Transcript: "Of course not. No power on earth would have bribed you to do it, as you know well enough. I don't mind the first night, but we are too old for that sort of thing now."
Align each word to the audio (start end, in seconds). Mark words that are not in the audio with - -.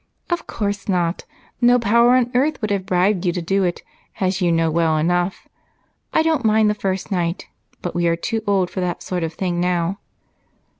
"Of 0.31 0.47
course 0.47 0.89
not. 0.89 1.25
No 1.61 1.77
power 1.77 2.15
on 2.17 2.31
earth 2.33 2.59
would 2.59 2.71
have 2.71 2.87
bribed 2.87 3.23
you 3.23 3.31
to 3.33 3.39
do 3.43 3.63
it, 3.63 3.83
as 4.19 4.41
you 4.41 4.51
know 4.51 4.71
well 4.71 4.97
enough. 4.97 5.47
I 6.11 6.23
don't 6.23 6.43
mind 6.43 6.71
the 6.71 6.73
first 6.73 7.11
night, 7.11 7.45
but 7.83 7.93
we 7.93 8.07
are 8.07 8.15
too 8.15 8.41
old 8.47 8.71
for 8.71 8.79
that 8.79 9.03
sort 9.03 9.21
of 9.21 9.33
thing 9.35 9.59
now." 9.59 9.99